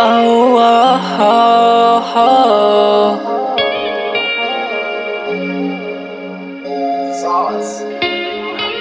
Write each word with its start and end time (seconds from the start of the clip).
Oh, 0.00 0.56
oh, 0.56 1.16
oh, 1.18 2.12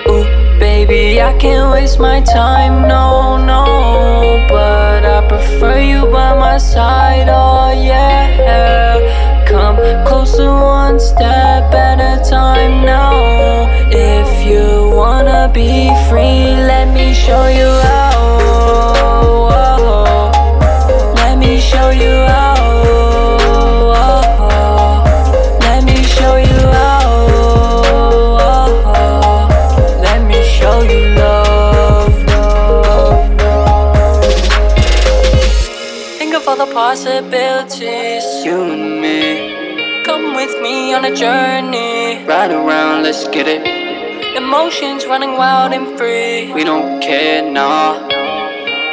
oh. 0.06 0.60
Baby, 0.60 1.20
I 1.22 1.34
can't 1.40 1.72
waste 1.72 2.00
my 2.00 2.22
time, 2.22 2.88
no, 2.88 3.38
no. 3.38 4.46
But 4.48 5.06
I 5.06 5.28
prefer 5.28 5.80
you 5.80 6.06
by 6.06 6.36
my 6.36 6.60
side, 6.60 7.30
oh 7.30 7.72
yeah. 7.72 9.44
Come 9.48 9.78
closer, 10.06 10.52
one 10.52 11.00
step 11.00 11.74
at 11.74 12.00
a 12.00 12.24
time 12.30 12.86
now. 12.86 13.66
If 13.90 14.46
you 14.46 14.92
wanna 14.96 15.50
be 15.52 15.90
free, 16.10 16.56
let 16.72 16.94
me 16.94 17.14
show 17.14 17.48
you 17.48 17.77
you 30.82 31.16
love. 31.16 32.24
love, 32.26 33.30
love. 33.40 34.18
Think 36.18 36.34
of 36.36 36.48
all 36.48 36.58
the 36.58 36.72
possibilities, 36.74 38.26
you 38.46 38.64
and 38.64 39.02
me. 39.02 40.04
Come 40.04 40.36
with 40.36 40.62
me 40.62 40.94
on 40.94 41.06
a 41.06 41.16
journey. 41.16 42.26
Ride 42.26 42.52
around, 42.52 43.04
let's 43.04 43.28
get 43.28 43.48
it. 43.48 43.62
Emotions 44.36 45.06
running 45.06 45.34
wild 45.38 45.74
and 45.74 45.98
free. 45.98 46.54
We 46.54 46.64
don't 46.64 47.02
care, 47.02 47.42
nah. 47.42 48.08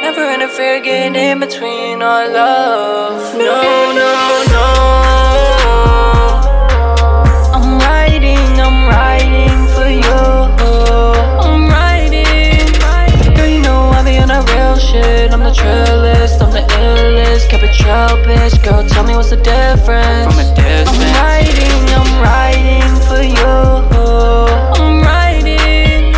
Never 0.01 0.25
interfere, 0.33 0.79
get 0.81 1.15
in 1.15 1.39
between 1.39 2.01
our 2.01 2.27
love. 2.29 3.37
No. 3.37 3.74
Shit. 15.05 15.31
I'm 15.33 15.41
the 15.41 15.51
trillest, 15.51 16.41
I'm 16.41 16.51
the 16.51 16.63
illest. 16.81 17.49
Kept 17.49 17.63
it 17.63 17.73
trail, 17.73 18.13
bitch. 18.25 18.55
Girl, 18.63 18.83
tell 18.87 19.05
me 19.05 19.15
what's 19.15 19.29
the 19.29 19.37
difference? 19.37 20.33
From 20.33 20.39
a 20.43 20.47
distance. 20.55 20.89
I'm 20.91 20.99
writing, 21.17 21.83
I'm 21.99 22.11
writing 22.25 22.93
for 23.07 23.21
you. 23.37 23.55
I'm 24.79 25.01
writing. 25.07 26.11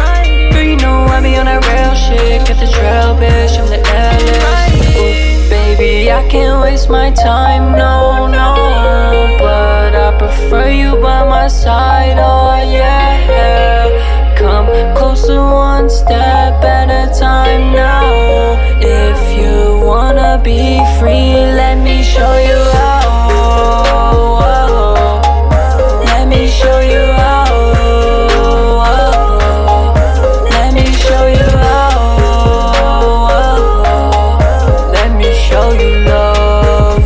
Girl, 0.52 0.64
you 0.72 0.78
know 0.78 0.96
I 1.16 1.22
be 1.22 1.36
on 1.38 1.46
that 1.46 1.62
real 1.68 1.96
shit. 1.96 2.46
Kept 2.48 2.60
the 2.60 2.68
trail, 2.68 3.16
bitch. 3.22 3.54
I'm 3.60 3.68
the 3.74 3.82
illest. 4.02 4.66
Ooh, 4.98 5.50
baby, 5.50 6.12
I 6.12 6.28
can't 6.30 6.62
waste 6.62 6.90
my 6.90 7.12
time, 7.12 7.66
no, 7.84 8.28
no. 8.28 8.50
But 9.40 9.96
I 9.96 10.18
prefer 10.18 10.70
you 10.70 10.96
by 11.02 11.24
my 11.26 11.48
side, 11.48 11.87
show 22.14 22.38
you. 22.50 22.60
Let 26.08 26.24
me 26.30 26.48
show 26.48 26.80
you. 26.92 27.04
Let 30.56 30.70
me 30.74 30.86
show 31.04 31.26
you. 31.38 31.48
Let 34.96 35.12
me 35.20 35.30
show 35.48 35.68
you 35.82 35.92
love. 36.12 37.04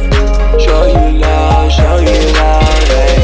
Show 0.64 0.84
you 0.94 1.06
love, 1.20 1.72
show 1.72 1.98
you 2.08 2.18
love, 2.38 2.84
hey. 2.92 3.18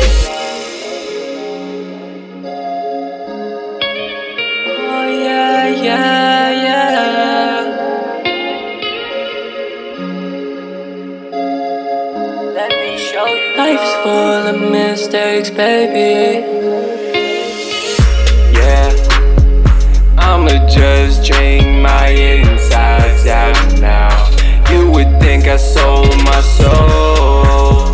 Oh 4.65 5.05
yeah, 5.23 5.83
yeah. 5.83 6.16
Life's 13.17 13.95
full 14.03 14.45
of 14.45 14.71
mistakes, 14.71 15.49
baby. 15.49 16.45
Yeah. 18.53 18.93
I'ma 20.19 20.67
just 20.67 21.25
drink 21.25 21.65
my 21.81 22.09
insides 22.09 23.25
out 23.25 23.81
now. 23.81 24.13
You 24.69 24.91
would 24.91 25.19
think 25.19 25.45
I 25.47 25.57
sold 25.57 26.15
my 26.25 26.41
soul. 26.41 27.87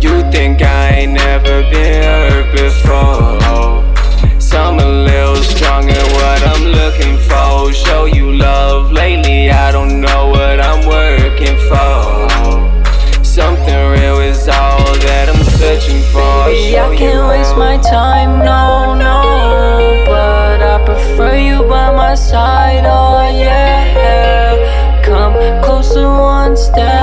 You 0.00 0.22
think 0.30 0.62
I 0.62 0.90
ain't 0.90 1.14
never 1.14 1.62
been 1.72 2.04
hurt 2.04 2.52
before. 2.52 4.40
Some 4.40 4.78
a 4.78 4.86
little 4.86 5.42
stronger, 5.42 6.04
what 6.14 6.40
I'm 6.46 6.66
looking 6.66 7.18
for. 7.18 7.72
Show 7.72 8.04
you 8.04 8.30
love 8.30 8.92
lately, 8.92 9.50
I 9.50 9.72
don't 9.72 10.00
know 10.00 10.28
what 10.28 10.60
I'm 10.60 10.86
working 10.86 11.58
for. 11.68 12.03
Side, 22.16 22.84
oh 22.86 23.22
yeah. 23.30 25.02
Come 25.04 25.34
closer, 25.62 26.08
one 26.08 26.56
step 26.56 26.93